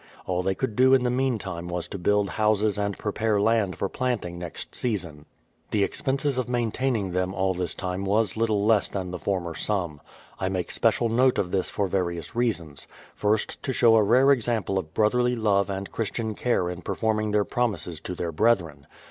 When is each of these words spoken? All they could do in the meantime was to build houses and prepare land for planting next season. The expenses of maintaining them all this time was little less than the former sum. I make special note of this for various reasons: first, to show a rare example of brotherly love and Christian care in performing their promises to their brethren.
All 0.25 0.41
they 0.41 0.55
could 0.55 0.75
do 0.75 0.95
in 0.95 1.03
the 1.03 1.11
meantime 1.11 1.67
was 1.67 1.87
to 1.89 1.99
build 1.99 2.29
houses 2.31 2.79
and 2.79 2.97
prepare 2.97 3.39
land 3.39 3.75
for 3.77 3.87
planting 3.87 4.39
next 4.39 4.73
season. 4.73 5.27
The 5.69 5.83
expenses 5.83 6.39
of 6.39 6.49
maintaining 6.49 7.11
them 7.11 7.35
all 7.35 7.53
this 7.53 7.75
time 7.75 8.03
was 8.03 8.35
little 8.35 8.65
less 8.65 8.87
than 8.87 9.11
the 9.11 9.19
former 9.19 9.53
sum. 9.53 10.01
I 10.39 10.49
make 10.49 10.71
special 10.71 11.07
note 11.07 11.37
of 11.37 11.51
this 11.51 11.69
for 11.69 11.85
various 11.87 12.35
reasons: 12.35 12.87
first, 13.13 13.61
to 13.61 13.71
show 13.71 13.95
a 13.95 14.01
rare 14.01 14.31
example 14.31 14.79
of 14.79 14.95
brotherly 14.95 15.35
love 15.35 15.69
and 15.69 15.91
Christian 15.91 16.33
care 16.33 16.67
in 16.67 16.81
performing 16.81 17.29
their 17.29 17.45
promises 17.45 17.99
to 18.01 18.15
their 18.15 18.31
brethren. 18.31 18.87